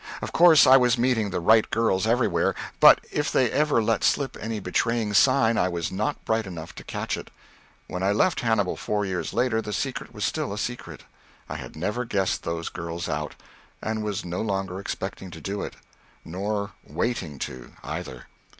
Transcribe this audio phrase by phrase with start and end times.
[0.23, 4.35] Of course I was meeting the right girls everywhere, but if they ever let slip
[4.41, 7.29] any betraying sign I was not bright enough to catch it.
[7.85, 11.03] When I left Hannibal four years later, the secret was still a secret;
[11.47, 13.35] I had never guessed those girls out,
[13.79, 15.75] and was no longer expecting to do it.
[16.25, 18.25] Nor wanting to, either.